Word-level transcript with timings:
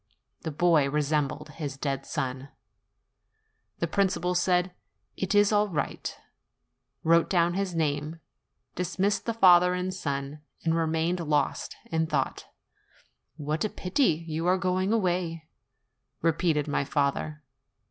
The 0.41 0.49
boy 0.51 0.89
resembled 0.89 1.49
his 1.49 1.77
dead 1.77 2.07
son. 2.07 2.49
The 3.77 3.85
THE 3.85 3.85
SOLDIERS 3.85 3.89
41 3.91 3.91
principal 3.91 4.33
said, 4.33 4.71
"It 5.15 5.35
is 5.35 5.51
all 5.51 5.67
right," 5.67 6.17
wrote 7.03 7.29
down 7.29 7.53
his 7.53 7.75
name, 7.75 8.19
dismissed 8.73 9.27
the 9.27 9.33
father 9.35 9.75
and 9.75 9.93
son, 9.93 10.41
and 10.63 10.75
remained 10.75 11.19
lost 11.19 11.75
in 11.91 12.07
thought. 12.07 12.47
'What 13.37 13.63
a 13.63 13.69
pity 13.69 14.21
that 14.21 14.27
you 14.31 14.47
are 14.47 14.57
going 14.57 14.91
away!" 14.91 15.47
repeated 16.23 16.67
my 16.67 16.83
father. 16.83 17.43